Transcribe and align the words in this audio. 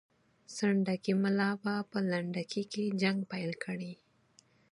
سنډکي 0.55 1.13
ملا 1.23 1.49
به 1.61 1.73
په 1.89 1.97
لنډکي 2.11 2.63
کې 2.71 2.83
جنګ 3.01 3.17
پیل 3.31 3.51
کړي. 3.63 3.93